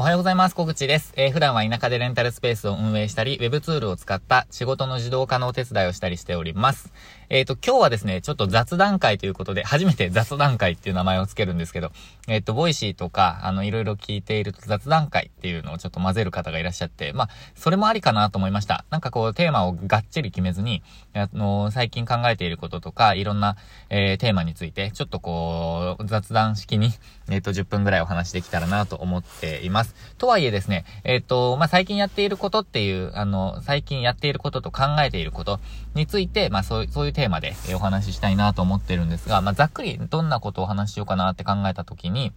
[0.00, 0.54] おはようございます。
[0.54, 1.12] 小口です。
[1.14, 6.90] えー、普段は田舎でレンタルスペースを運営したり、ウェブツールを使った仕事の自動化のお手伝いをしたりしております。
[7.32, 11.92] えっ、ー、と、今日はですね、ちょっと雑談会ということで、初めて雑談会っていう名前をつけるんですけど、
[12.26, 18.84] えっ、ー、と、 Voicy とか、あの、いろいろ聞いていると雑談会っていうのをちょっと混ぜる方がいらっしゃって、まあ、それもありかなと思いました。
[18.90, 20.82] なんかこう、テーマをがっちり決めずに、
[21.14, 23.56] あの、最近考えていることとか、いろんな、
[23.90, 26.90] えー、テーマについて、ちょっとこう、雑談式に、
[27.30, 29.94] えっ、と、10分ぐらいお話できたらなと思っています。
[30.18, 35.60] とはいえですね、えっ、と、まあ、最近やっていることっていう、あの、最近やっていることと考えていること
[35.94, 42.32] について、まあ、そう、そういうテーマテーマでお話ししたいなと思ってるんですが、まあ、ざっくりどんなことをお話ししようかなって考えた時に、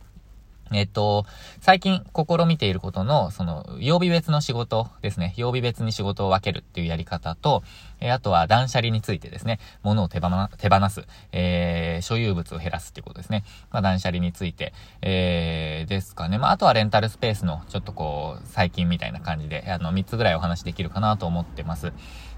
[0.79, 1.25] えっと、
[1.61, 5.33] 最近試みていることの、その、曜日別の仕事ですね。
[5.37, 7.63] 曜日別に仕事を分けるっていうやり方と、
[7.99, 9.59] えー、あとは断捨離についてですね。
[9.83, 13.43] 物を手放手放す、えー、所有物を減らすっていうことですね。
[13.71, 16.37] まあ、断捨離について、えー、ですかね。
[16.37, 21.93] まあ、あとはレンタルスペースの、ちょっとこう、最近みたいな感じで、あの、3つぐらいお話できるかなと思ってます。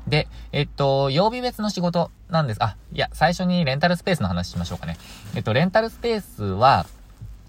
[0.08, 2.64] で、えっと、曜日別の仕事なんです。
[2.64, 4.97] あ、いや、最初にレンタルスペースの話しましょうかね。
[5.36, 6.86] えっと、レンタルスペースは、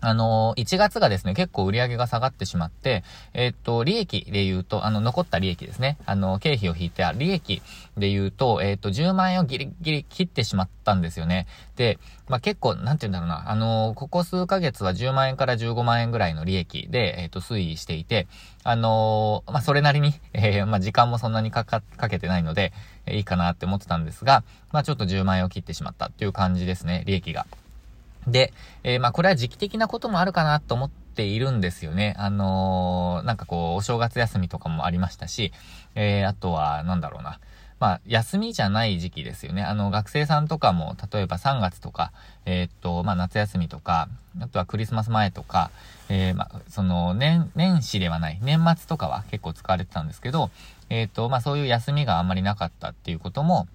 [0.01, 3.03] あの、1月がですね、結構売り上げが下がってしまって、
[3.35, 5.99] え、っと、利益で言うと、あの、残った利益ですね。
[6.07, 7.63] あの、経費を引いて、利益
[7.97, 11.47] で言うと、え、っと、10万円をギリギリ切ってしまったんですよね。
[11.77, 18.27] で、まあ、結構、なんて言うんだろうな、あのここ数ヶ月は10万円から15万円ぐらいの利益で、えっと、推移していて、
[18.65, 22.73] あのまあ、それなりに、えまあ、時間もそんなにかか、かけてないので、
[23.09, 27.47] いいかなって思ってたんですが、まあ、ちょっと10万円を切ってしまったっていう感じですね、利益が。
[28.27, 32.15] で、えー、まあこれは時期的なこともあるかなと思っているんですよね。
[32.19, 35.53] あのー、なんかこう、お正月休みとかもありましたし、
[35.95, 37.39] えー、あとは、なんだろうな。
[37.79, 39.63] まあ、休みじゃない時期ですよね。
[39.63, 42.11] あの、学生さんとかも、例えば3月とか、
[42.47, 44.09] えー、っと、まあ、夏休みとか、
[44.41, 45.71] あとはクリスマス前とか、
[46.09, 50.51] えー、まあ、その、年、年始ではない、年末とかは結構使われてたんですけど、
[50.89, 53.69] えー、っと、まあ、そういう休みがあんまりなかったっていうことも、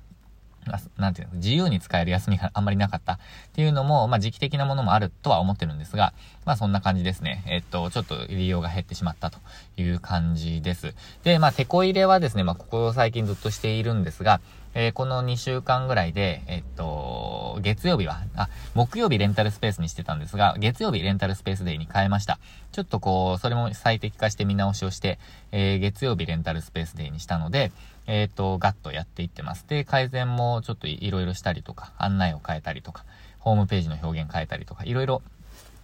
[0.98, 3.20] なんていうの、自由に使える休みがあんまりなかったっ
[3.54, 6.14] ていうのも、まあ時期的なものもあるとは思ってるんですが、
[6.46, 7.44] まあそんな感じですね。
[7.48, 9.40] えっと、ちょっと利用が減ってしまったと
[9.78, 10.94] いう感じです。
[11.24, 14.40] で、まあテこ入れはですね、まあここ最近ずっとしているんですが、
[14.74, 22.40] えー、この2週間ぐらいで、えっと、月曜日は、あ、木曜日レンタルスペースにしてたんですが、月曜日レンタルスペースデーに変えました。
[22.72, 25.20] ちょっとこう、それも最適化して見直しをして、
[25.52, 27.72] えー、月曜日レンタルスペースデーにしたので、
[28.08, 29.66] えっ、と、ガッとやっていってます。
[29.68, 33.06] で、改善もちょっといろいろしたりとか、案内を変えたりとか、
[33.40, 35.22] ホームページの表現変えたりとか、いろいろ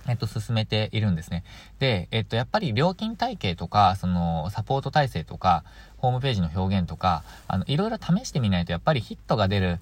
[0.07, 1.43] えっと、進めているんですね。
[1.79, 5.63] で、えっと、やっぱり料金体系とか、その、サポート体制とか、
[5.97, 9.79] ホームページの表現とか、あの、いろいろ試してみないと、やっぱりヒットが出る、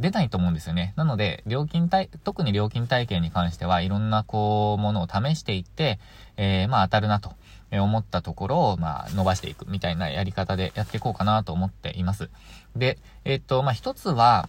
[0.00, 0.92] 出ないと思うんですよね。
[0.96, 5.98] なので、料金体、特に料金体系に関しては、いろんな、こう、ものを試していって、
[6.36, 7.32] えー、まあ、当たるなと。
[7.72, 12.30] 思ったところを、まあ、伸ばしていくみたいなやり方でやっていこうかなと思っています。
[12.76, 14.48] で、えっと、まあ、一つは、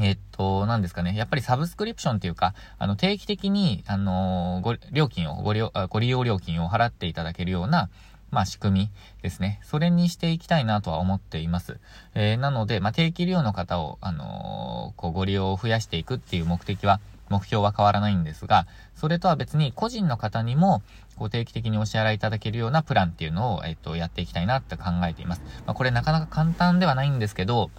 [0.00, 1.16] えっと、何ですかね。
[1.16, 7.88] やっぱりサブスクリプションっていうか、あの、定期的に、あのご、料金を、ご利用、ご利用料金を払っていただけるような、
[8.30, 8.90] まあ、仕組み
[9.22, 9.60] ですね。
[9.62, 11.78] それにしていきたいなとは思っています。
[12.14, 17.00] えー、なので、まあ、定期利用の方を、あのー、こう、ご利用を増やしていくっていう目的は、
[17.30, 20.82] 目標は変わらないんですが、それとは別に個人の方にも、
[21.16, 25.42] こう定期的にお支払いいただけるようなプランっていうのを、えっと、やっていきたいなって考えています。
[25.66, 27.70] まあ、これなかなか簡単ではないんですけど、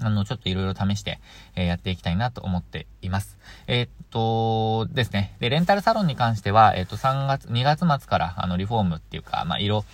[0.00, 1.20] あの、ちょっといろいろ試して、
[1.54, 3.38] えー、やっていきたいなと思っています。
[3.66, 5.36] えー、っと、ですね。
[5.40, 9.84] で、レンタルサロンに関しては、えー、っと、3月、2月末から、あの、リフォームっていうか、まあ、色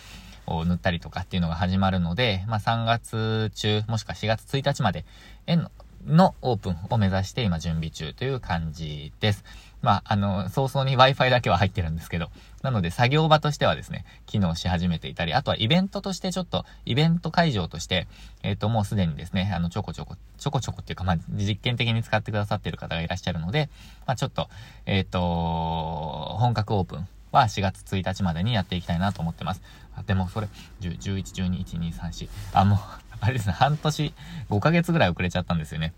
[0.46, 5.04] を塗ったりとかっていうのが始まるので、まあ、3月中、もしくは4月1日まで、
[5.46, 5.70] えの、
[6.06, 9.44] のオープンを目指して今準備中という感じです。
[9.82, 12.30] まあ、あの、早々に Wi-Fi だけは入ってるんですけど、
[12.62, 18.06] なので作業場としてはですね、機能し始めていたり、あとはイベントとしてちょっと、イベント会場として、
[18.42, 23.70] えっ、ー、と、もうすでにですね、あの、ちょこちょこ、ちょこちょこっていうか、まあ、実験的に使ってくださっている方がいらっしゃるので、
[24.06, 24.48] まあ、ちょっと、
[24.84, 29.62] えっ、ー、と、本格オープンは4月1日までにやっていきたいなと思ってます。
[29.96, 30.48] あでも、それ、
[30.80, 32.78] 10、11、12、1、2、3、4、あ、もう、
[33.20, 34.14] あれですね、半年、
[34.50, 35.92] 5ヶ月ぐらい遅れちゃったんですよね。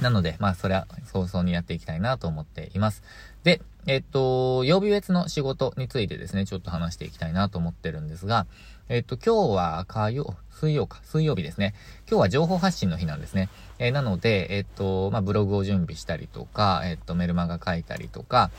[0.00, 3.02] なので、まあ、それは早々にやっていきたいなと思っています。
[3.42, 8.46] で、えっと、曜日別の仕事についてですね、ちょっと話していきたいなと思ってるんですが、
[8.90, 11.74] えっと、今日は火曜、水曜か、水曜日ですね。
[12.06, 13.48] 今日は情報発信の日なんですね。
[13.78, 18.50] えー、なので、えっと、まあ、ブログを準備したりとか、えっと、メルマガ書いたりとか、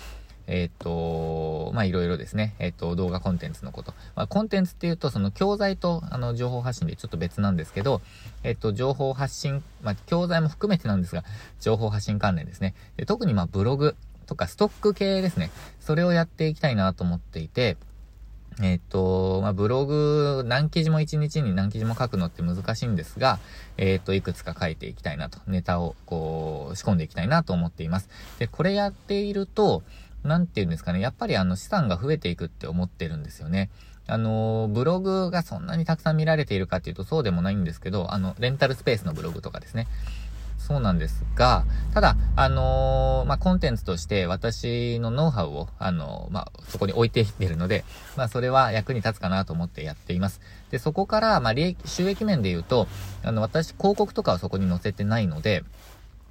[0.48, 3.94] えっ、と、ま、いろいろですね、えっ、と、動画コンテンツのこと。
[4.16, 8.02] まあ、コンテンツっていうと、その教材と、あの、情報発信でちょっと別なんですけど、
[8.42, 11.24] えっ、と、情報発信、まあ、教材も含めてなんですが、
[11.60, 12.74] 情報発信関連ですね。
[12.98, 13.96] で特に、まブログ
[14.30, 15.50] とかストック系ですね。
[15.80, 17.78] それをやっていきたいなと思っていて、
[18.62, 23.40] えっ、と、まあ、ブログ、何記事も1日に何記事も書くのって難しいんですが、
[23.78, 28.10] えっ、と、いくつか書いていきたいなと、ネタをこう、仕込んでいきたいなと思っています。
[28.38, 29.82] で、これやっていると、
[30.24, 33.70] なんて言うんですかね、やっぱりあの資産が増えていくって思ってるんですよね。
[34.08, 39.88] あの、ブログがそんなにたくさん見られているかっていうとそうでもないんですけど、あの、レンタルスペースのブログとかですね。
[40.70, 47.84] そうなんですが、ただ、あのー、まあ、コンテンツとして私のノウハウを、あのー、まあ、そこに置いていってるので、
[48.16, 50.42] まあ、それは役に立つかなと思ってやっています。
[50.70, 52.88] で、そこから、まあ、利益、収益面で言うと、
[53.24, 55.64] あの、私、広告とかはそこに載せてないので、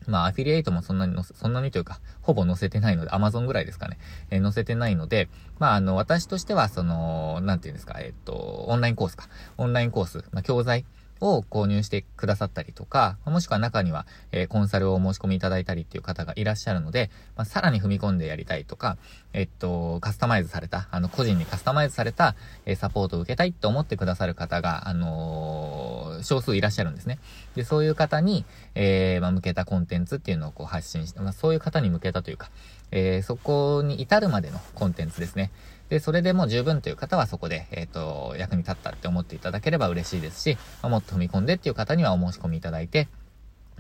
[0.07, 3.99] まあ、アフィリエイトもそんなにせ、そんなにというか、ほぼ載せてないので、アマゾンぐらいですかね。
[4.31, 9.29] えー、載せてないので、まあ、あの、私としては、その、なんていうんですか、えっ、と、オンラインコースか。
[9.57, 10.85] オンラインコース、まあ、教材
[11.21, 18.97] を購入してくださったりとか、もしくは中には、えー、コンサルを申し込みいただいたりっていう方がいらっしゃるので、まあ、さらに踏み込んでやりたいとか、
[19.33, 22.35] えっと、カスタマイズされた、あの、個人にカスタマイズされた、
[22.67, 27.19] えー、サポートを受けたいと思ってくださる方が、あのー、少数いらっしゃるんですね。
[27.55, 28.45] で、そういう方に、
[28.75, 32.51] えー、まあ、向けたコンテンツっていうのをこう発信して、まあ、そういう方に向けたというか、
[32.91, 35.51] えー、そこに至るまでのコンテンツですね。
[35.89, 43.09] で、それでも十分という方はそこで、えっ、ー、と、役に立ったって思っていただければ嬉しいですし、まあ、もっと踏み込んでっていう方にはお申し込みいただいて、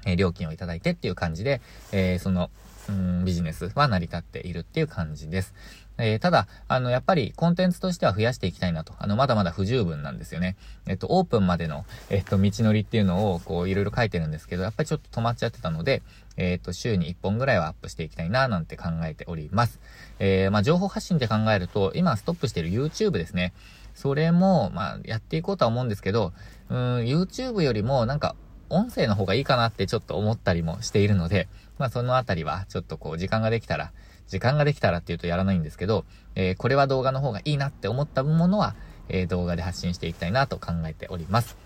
[0.06, 1.60] えー、料金をいただいてっていう感じで、
[1.92, 2.50] えー、その、
[2.88, 5.54] うん、ビジネスは成り立っているっていう感じです。
[5.98, 8.94] えー、ただ、あの、やっぱりコンテンツとしては増やしていきたいなと。
[8.98, 10.56] あの、まだまだ不十分なんですよね。
[10.86, 16.02] えっと、オープンまでの、えっと、道のりっていうのを、こう、いろいろ書いてるんですけど、やっぱりちょっと止まっちゃってたので、
[16.36, 19.80] えっと、週に1本ぐらいはアップしていきたいな、なんて考えております。
[20.20, 23.52] えー、まあ、情報発信って考えると、今ストップしてる YouTube ですね。
[23.94, 26.32] それも、まあ、やっていこうとは思うんですけど、
[26.68, 28.36] うん、YouTube よりも、なんか、
[28.70, 31.48] 音声の方がいいかなってちょっと思ったりもしているので、
[31.78, 33.92] まあそのあたりはちょっとこう時間ができたら、
[34.26, 36.04] 時間ができたらって言うとやらないんですけど、
[36.34, 38.74] えー、これは動画の方がいいなって思ったものは、
[39.08, 41.56] えー、動画で発信していきたいなと考えております。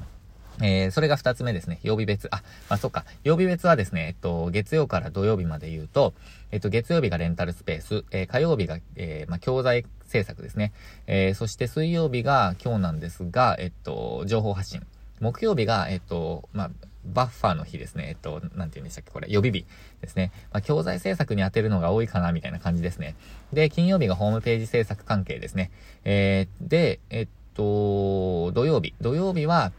[0.60, 1.80] えー、それが二つ目ですね。
[1.82, 2.28] 曜日別。
[2.30, 3.04] あ、まあ、そっか。
[3.24, 6.14] 曜日別はですね、えっと、月曜から土曜日まで言うと、
[6.50, 10.72] えっと、月曜日がレンタルスペース、えー、火曜日が、えー、まあ、教材制作ですね。
[11.06, 14.86] え、そして水曜日が今日なんですが、えっと、情報発信。
[15.22, 16.70] 木曜日が、えっと、まあ、
[17.04, 18.08] バッファーの日ですね。
[18.08, 19.64] えっと、なんて言うんでしたっけこれ、予備日
[20.00, 20.32] ですね。
[20.52, 23.14] まあ、教材制作に当てるのが多いかな、みたいな感じですね。
[23.52, 25.70] で、金曜日がホームページ制作関係ですね。
[26.04, 28.94] えー、で、えっと、土曜日。
[29.00, 29.72] 土曜日は、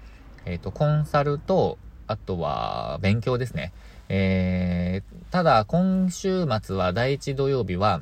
[0.45, 3.73] えっと、コンサルと、あとは、勉強ですね。
[4.09, 8.01] えー、ただ、今週末は第1土曜日は、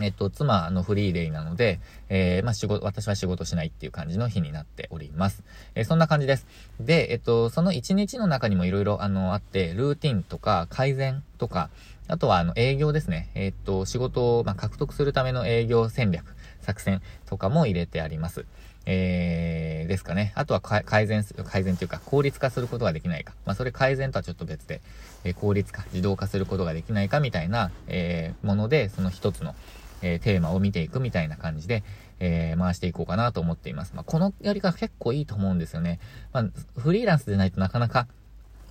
[0.00, 5.42] えっと、妻のフリーデイなので、えー、まあ、仕事、私は仕事しないっていう感じの日になっております。
[5.74, 6.46] えー、そんな感じです。
[6.80, 11.70] で、えっと、その1日の中にもいろいろ、あの、あって、ルーティンとか、改善とか、
[12.08, 13.30] あとは、あの、営業ですね。
[13.34, 18.44] えっと、仕事を、まあ、獲得するための営業戦略、作戦とかも入れてあります。
[18.86, 20.32] えー、ですかね。
[20.34, 23.32] あとは改善、改善というか、効率化することができないか。
[23.46, 24.82] まあ、それ改善とはちょっと別で、
[25.24, 29.54] えー、効率化、自動化することができないかみたいな、えー、もので、その一つの、
[30.04, 31.82] えー、テーマを見ていくみたいな感じで、
[32.20, 33.94] えー、回していこうかなと思っています。
[33.94, 35.98] まあ、このやり方結構いいと思うんですよね。
[36.32, 36.44] まあ、
[36.78, 38.06] フリーランスでないとなかなか、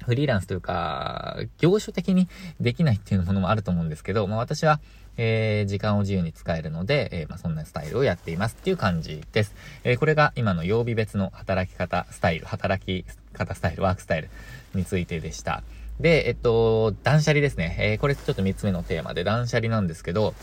[0.06, 4.80] フリーランスというか、業種的にできないっていうものもあると思うんですけど、まあ、私は、
[5.18, 9.56] えー、時間を自由に使えるので、えー、まあ、そんなスタイルをやっていますっていう感じです。
[9.84, 14.30] えー、これが今の曜日別の働き方スタイル、働き方スタイル、ワークスタイル
[14.76, 15.64] についてでした。
[16.00, 17.76] で、えっと、断捨離ですね。
[17.80, 20.34] えこれちょっと3つ目のテーマで断捨離なんですけど、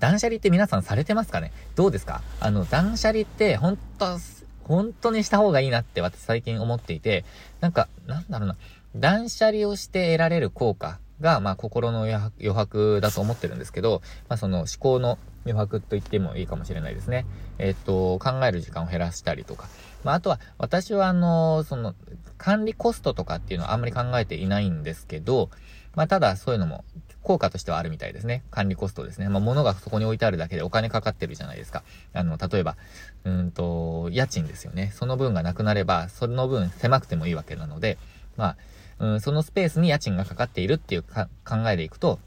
[0.00, 1.52] 断捨離って皆さんされてますかね？
[1.76, 2.22] どうですか？
[2.40, 4.18] あの、断捨離って本当
[4.64, 7.24] 本当にした方がいいなって私最近思っていて、
[7.60, 8.56] なんか、なんだろうな、
[8.96, 17.26] 断捨離をして得られる効果が、まあ、心の余白だと思ってるんですけど、まあ、その思考の余白と言ってもいいかもしれないですね。
[17.58, 19.68] えっと、考える時間を減らしたりとか。
[20.04, 21.94] まあ、あとは、私はあの、その、
[22.38, 25.50] 管理コストとかっていうのはあんまり考えていないんですけど、
[25.94, 26.84] まあ、ただそういうのも
[27.22, 28.42] 効果としてはあるみたいですね。
[28.50, 29.28] 管理コストですね。
[29.28, 31.82] まあ、物がそこに置いてあるだけでお金かかってるじゃないですか。
[32.12, 32.76] あの、例えば、
[33.24, 34.92] うんと、家賃ですよね。
[34.94, 37.98] その分がなくなれば、その分狭くてもいいわけなので、
[38.36, 38.56] まあ、
[38.98, 42.18] うん、そのスペースに家賃がかかっているっていうか考えでいくと、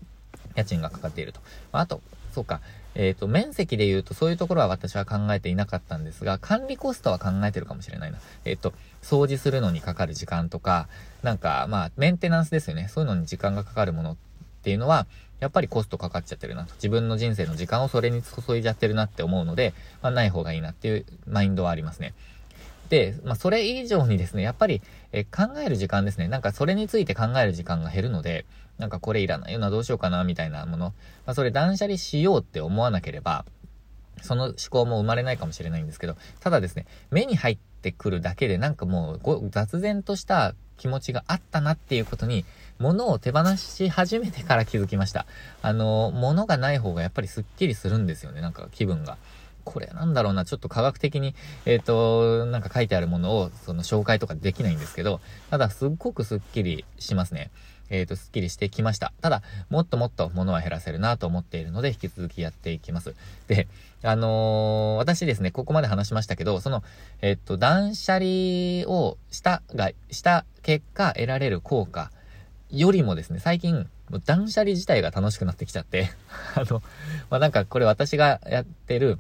[0.55, 1.39] 家賃がかかっていると。
[1.71, 2.01] まあ、と、
[2.33, 2.62] そうか、
[2.95, 8.19] えっ、ー、と、面積で言うとそういうところは私は考えていなかったんですが、管理コストは考えてるかもしれないな。
[8.45, 10.88] えっ、ー、と、掃除するのにかかる時間とか、
[11.21, 12.88] なんか、まあ、メンテナンスですよね。
[12.89, 14.17] そういうのに時間がかかるもの
[14.63, 15.08] っていうのは、
[15.41, 16.74] やっぱりコストかかっちゃってるなと。
[16.75, 22.13] 自分の人生の時間をそれに注いじゃってるなって思うので、まあ、ない方がいいなっていうマインドはありますね。
[22.88, 26.29] で、まあ、それ以上にですね、やっぱり、え考える時間ですね。
[26.29, 28.46] なんかそれについて考える時間が減るので、
[28.77, 30.93] なんかこれいらないよな、どうしようかな、みたいなもの。
[31.25, 33.43] まあ、それ断捨離しようって思わなければ、
[34.22, 42.46] その思考も生まれないかもしれないんですけど、ただですね、目に入ってくるだけでなんかもう雑然とした気持ちがあったなっていうことに、
[42.79, 45.25] 物を手放し始めてから気づきました。
[45.61, 49.17] あの、物がない方がやっぱりスッキリするんですよね、なんか気分が。
[49.63, 57.51] これなんだろうな、ちょっと科学的に、えっ、ー、と、なんか書いてあるものを、その紹介とかできないんですけど、ただすっごくスッキリしますね。
[57.89, 59.13] えっ、ー、と、スッキリしてきました。
[59.21, 63.15] ただ、もっともっと物は減らせるなと思っているので、引き続きやっていきます。
[63.47, 63.67] で、
[64.03, 66.83] あのー、私ですね、ここまで話しましたけど、その、
[67.21, 72.11] えっ、と、断捨離をしたが、した結果得られる効果
[72.73, 73.87] よりもですね、最近、
[74.25, 76.09] 断捨離自体が楽しくなってきちゃって
[76.55, 76.81] あの、
[77.29, 79.19] まあ、なんかこれ私がやってる、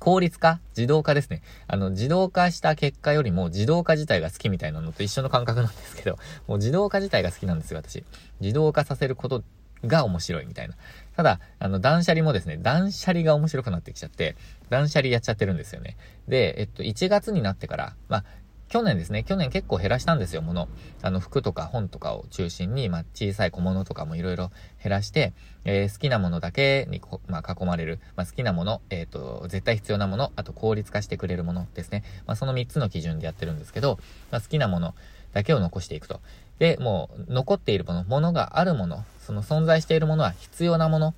[0.00, 1.42] 効率化自動化ですね。
[1.68, 8.02] あの、自動化した結果よりも自動化自体が好きみたいなのと一緒の感覚なんですけど、もう自動化自体が好きなんですよ、私。
[8.40, 9.44] 自動化させること
[9.86, 10.74] が面白いみたいな。
[11.16, 14.34] ただ、あの、断捨離もですね、断捨離が面白くなってきちゃって、
[14.70, 15.96] 断捨離やっちゃってるんですよね。
[16.26, 18.24] で、えっと、1月になってから、まあ、
[18.72, 20.66] 去年ですね、去年結構減らしたんですよ、物。
[21.02, 24.50] あの、服とか本とかを中心に、まあ、小さい小物とかもいろいろ
[24.82, 25.34] 減らして、
[25.66, 32.02] えー、好きなものだけにまあ、囲まれる、まあ、好きなもの、えっ、ー、と、絶対必要なもの、あと効率化してくれるものですね。
[32.26, 33.98] まあ、その3つの基準でやってるんですけど、
[34.30, 34.94] まあ、好きなもの
[35.34, 36.22] だけを残していくと。
[36.58, 41.14] で、もう、残っているもの、ものがあるもの、その存在しているものは必要なもの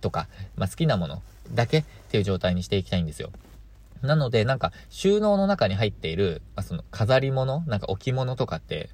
[0.00, 1.22] とか、まあ、好きなもの
[1.54, 3.30] だけっていう状態にしていきたいんですよ。
[4.02, 8.90] なので、なんか、収納の中に入っている、まあ、その、飾り物なんか置物とかって、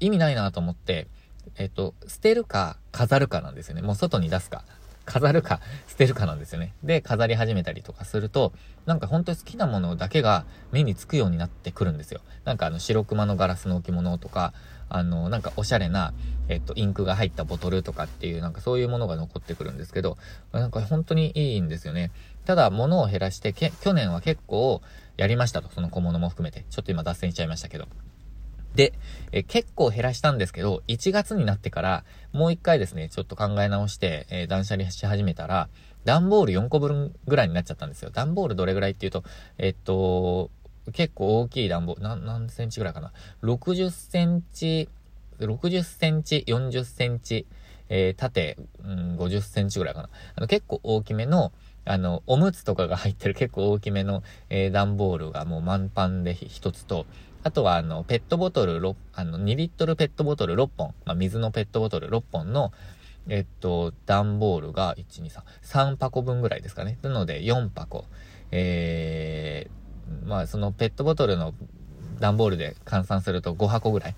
[0.00, 1.08] 意味ないなと思って、
[1.56, 3.82] えっと、捨てるか、飾るかなんですよね。
[3.82, 4.64] もう外に出すか。
[5.04, 6.74] 飾るか、捨てるかなんですよね。
[6.82, 8.52] で、飾り始めたりとかすると、
[8.86, 12.20] なんか本当に好きなものだけが目につくようになってくるんですよ。
[12.44, 14.52] なんかあの、白熊のガラスの置物とか、
[14.88, 16.14] あの、なんかおしゃれな、
[16.48, 20.16] えっと、インクが入ったボトルとかっていう、なんかそういうものが残ってくるんですけど、
[20.52, 22.10] なんか本当にいいんですよね。
[22.44, 24.82] ただ、物を減らして、去年は結構
[25.16, 25.70] やりましたと。
[25.70, 26.64] その小物も含めて。
[26.70, 27.86] ちょっと今脱線しちゃいましたけど。
[28.74, 28.92] で、
[29.32, 35.68] え結構減らしたんですけど、1月になってから、もう一回ですね、ちょっと考え直して、えー、断捨離し始めたら、
[36.04, 38.10] 段ボール4個分ぐらいになっちゃったんですよ。
[38.10, 39.24] 段ボールどれぐらいっていうと、
[39.58, 40.50] えっと、
[40.92, 43.12] 結構大きい段ボール、何、何センチぐらいかな。
[43.42, 44.88] 60センチ、
[45.38, 47.46] 60センチ、40センチ、
[47.88, 50.08] えー、縦、うん、50センチぐらいかな。
[50.36, 51.52] あの、結構大きめの、
[51.86, 57.06] あの、おむつとかが入ってる結構大きめの、えー、段ボールがもう満帆で一つと、
[57.44, 62.72] あとはあの、ペットボトル6、あの、2リットルペットボトル6本、まあ、水のペットボトル6本の、
[63.28, 66.98] えっと、段ボールが、1、2、3、3箱分ぐらいですかね。
[67.02, 68.06] なので、4箱。
[68.50, 71.52] えー、まあ、そのペットボトルの
[72.18, 74.14] 段ボールで換算すると5箱ぐらい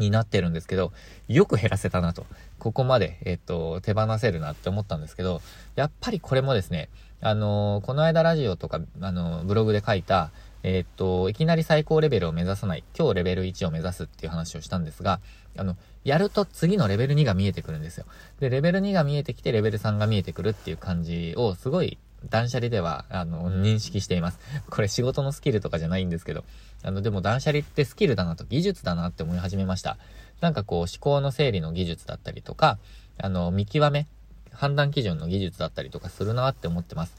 [0.00, 0.92] になってるんですけど、
[1.28, 2.26] よく減らせたなと。
[2.58, 5.40] ここまで、えっと、手放せるなって思ったんですけど、
[5.76, 6.88] やっぱりこれもですね、
[7.20, 10.30] あのー、この間ラジオとか、あのー、ブログで書いた、
[10.64, 15.20] えっと、いきなり最高レベルを目指さない、今日レベル1を目指すっていう話をしたんですが、
[15.58, 18.06] あの、やると次のレベル2が見えてくるんですよ。
[18.40, 21.98] で、レベル2が見えてきて、レベル3が見えてくるっていう感じを、すごい
[22.30, 24.38] 断捨離では、あの、認識しています。
[24.70, 26.44] これ仕事のスキルとかじゃないんですけど、
[26.82, 29.98] あの、でも断捨離ってスキルだなと、技術だなって思い始めました。
[30.40, 32.78] なんかこう、思考の整理の技術だったりとか、
[33.18, 34.06] あの、見極め、
[34.50, 37.14] 判断基準の技術だったりとかするなって思ってます。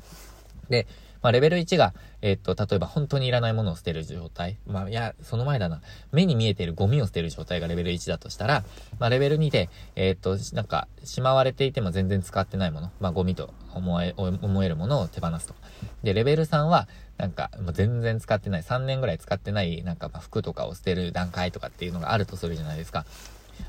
[0.69, 0.87] で、
[1.25, 4.59] まあ、レベル1が、え、っと、例えば本当にいらないものを捨てる状態。
[4.67, 5.81] まあ、いや、その前だな。
[6.11, 8.63] 目に見えているゴミを捨てる状態がレベル1だとしたら、
[8.99, 12.91] まあ、レベル2で、え、っと、なんか、しまわれていても全然使ってないもの。
[12.99, 15.55] まあ、ゴミと思え、思えるものを手放すと。
[16.03, 23.03] で、レベル3は、なんか、もう全然使ってない、3年ぐらい使ってない、なんか、ま服とかを捨てる段階とかっていうのがあるとするじゃないですか。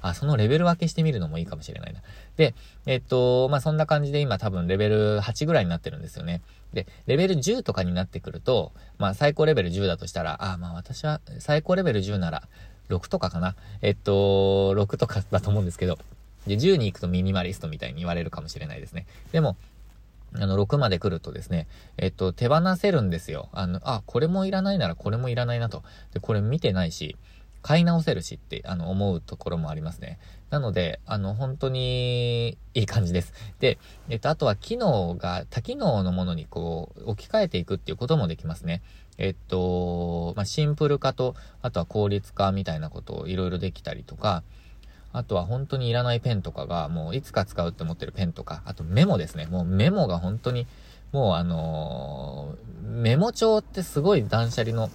[0.01, 2.01] あ、そのレベル分けしてみるのもいいかもしれないな。
[2.37, 2.55] で、
[2.87, 6.43] えっと、まあ、そんな感じで今多分レベル8ぐらいになってるんですよね。
[6.73, 12.43] で、レベル10とかになってくると、まあ、最高レベル10だとしたら、あ、まあ、私は最高レベル10なら、
[12.89, 13.57] 6とかかな。
[13.83, 15.99] えっと、6とかだと思うんですけど、
[16.47, 19.07] で、10に行くとミニマリストみたいに言われるかもしれないですね。
[19.33, 19.57] でも、
[20.35, 21.67] あの、6まで来るとですね、
[21.97, 23.49] えっと、手放せるんですよ。
[23.53, 25.83] あの、あ、これもいらないならこれもいらないなと。
[26.13, 27.17] で、これ見てないし、
[27.67, 30.21] 買い直せるしって、あの、思うところもありますね。
[30.51, 33.35] なので、あの、本当にいい感じです。
[33.59, 38.83] で、えっと、あとは機能が多機能のものにこう、置き換えていくっていうこともできますね。
[39.19, 44.45] えっと、まあ、シンプル化と、あとは効率化みたいなことをいろいろできたりとか、
[45.13, 49.47] あとは本当にいらないペンとかが、もういつか使うって思ってるペンとか、あとメモですね。
[49.47, 50.69] もうメモが本当に、
[51.11, 54.89] もうあのー、メモ帳ってすごい断捨離の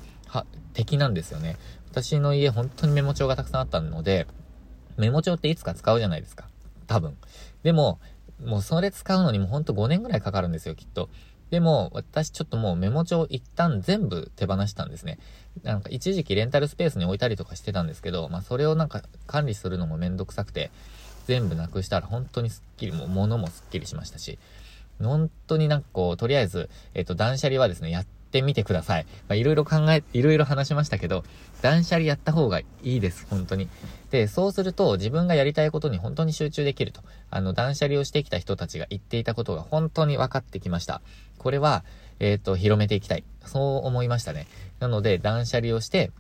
[0.74, 1.58] 敵なんですよね。
[1.92, 4.26] 私の家本当にメモ帳がたくさんあったので、
[4.98, 6.48] メモ帳っていつか使うじゃないですか。
[6.88, 7.18] 多分。
[7.64, 8.00] でも、
[8.46, 11.10] もうそれ使うのにもほんと5年ぐらいかかるんですよ、きっと。
[11.50, 15.20] でも、私ちょっともうメモ帳一旦全部手放したんですね。
[15.64, 20.72] なんか一時期レンタルスペースに置いたりとかしてたんですけど、まあそれをなんか管理するのもめんどくさくて、
[21.28, 24.40] 全部なくしたら本当にスッキリ、もう物もスッキリしましたし、
[25.04, 29.06] 本当になんかこう、とりあえず、えっ、と、断捨離はですね、やってみてください。
[29.28, 31.24] ま、いろいろ考え、いろいろ話しましたけど、
[31.62, 33.68] 断捨離やった方がいいです、本当に。
[34.10, 37.02] で、そうすると自分がやりたいことに本当に集中できると。
[37.30, 41.02] あの、断捨離をしてきた人たちが言っていたことが本当に分かってきました。
[41.38, 41.84] これは、
[42.20, 43.24] えっ、と、広めていきたい。
[43.46, 44.48] そう思いましたね。
[44.80, 46.12] なので、断捨離をして、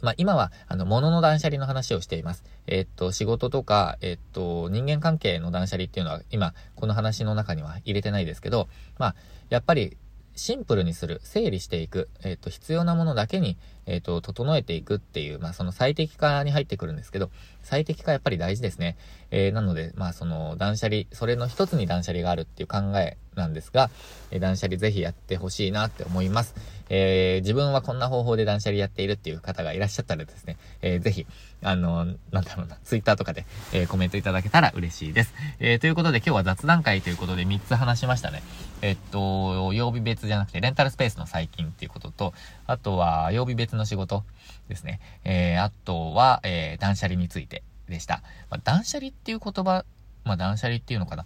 [0.00, 2.44] まあ、今は、あの、物の断捨離の話をしています。
[2.66, 8.68] えー、っと、仕事とか、えー、っと、人間関係の断捨離っていうのは、今、この話の中には入れてないですけど、
[8.98, 9.14] まあ、
[9.50, 9.96] やっぱり、
[10.38, 17.30] シンプルにする、整理していく、えっ、と、必要なものだけに、えっ、と、整えていくっていう、まあ、その最適化に入ってくるんですけど、
[17.62, 18.96] 最適化やっぱり大事ですね。
[19.30, 23.88] えー、なので、まあ、その、断捨離、それの一つに断捨離があるっていう考えなんですが、
[24.30, 26.54] え断捨離ぜひやってほしいなって思います。
[26.90, 31.26] えー、自分はこんな方法で断捨離やっているっていう方がいらっしゃったらですね、えー、ぜひ、
[31.62, 35.34] あの、なんだろうな、ツイッターとかで、えー、コメントいただけたら嬉しいです。
[35.60, 38.42] えー、ということで今日は雑談会ということで3つ話しましたね。
[38.80, 42.34] えっと、曜日別じゃなくてレンタルスペースの最近っていうことと、
[42.66, 44.24] あとは曜日別の仕事
[44.68, 45.00] ですね。
[45.24, 48.22] えー、あとは、えー、断捨離についてでした。
[48.50, 49.84] まあ、断捨離っていう言葉、
[50.24, 51.24] まあ、断捨離っていうのかな。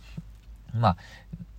[0.74, 0.96] まあ、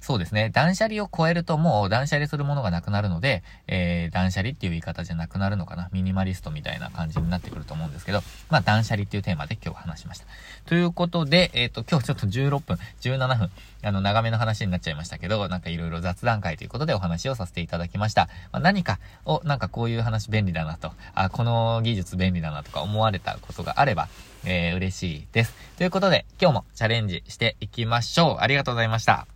[0.04, 0.50] そうですね。
[0.50, 5.88] 断捨離を超えるともう断捨離するものがなくなるので、えー、断捨離っていう言い方じゃなくなるのかな。
[5.94, 10.26] ミニマリストみたいな感じになってくると思うんですけど、まあ断捨離っていうテーマで今日話しました。
[10.66, 13.50] ということで、えっ、ー、と、今日ちょっと16分、17分、
[13.82, 18.28] あの、長めの話になっちゃいましたけど、なんかいろいろ雑談会ということでお話をさせていただきました。
[18.52, 24.10] まあ、何かを、なんかこういう話便利だなと、あ、この技術便利だなとか思われたことがあれば、
[24.44, 25.54] えー、嬉しいです。
[25.78, 28.38] ということで、今日もチャレンジしていきましょう。
[28.42, 29.33] ありがとうございました。